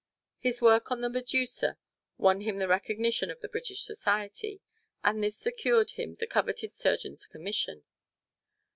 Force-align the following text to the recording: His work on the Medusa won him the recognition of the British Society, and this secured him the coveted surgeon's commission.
His 0.39 0.63
work 0.63 0.89
on 0.89 1.01
the 1.01 1.09
Medusa 1.11 1.77
won 2.17 2.41
him 2.41 2.57
the 2.57 2.67
recognition 2.67 3.29
of 3.29 3.39
the 3.41 3.47
British 3.47 3.83
Society, 3.83 4.59
and 5.03 5.23
this 5.23 5.37
secured 5.37 5.91
him 5.91 6.15
the 6.19 6.25
coveted 6.25 6.75
surgeon's 6.75 7.27
commission. 7.27 7.83